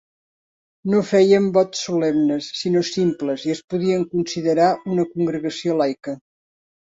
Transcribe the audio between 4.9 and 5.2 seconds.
una